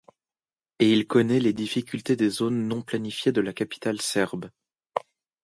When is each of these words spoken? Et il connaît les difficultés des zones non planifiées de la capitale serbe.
Et 0.79 0.91
il 0.91 1.05
connaît 1.05 1.39
les 1.39 1.53
difficultés 1.53 2.15
des 2.15 2.31
zones 2.31 2.67
non 2.67 2.81
planifiées 2.81 3.31
de 3.31 3.39
la 3.39 3.53
capitale 3.53 4.01
serbe. 4.01 4.49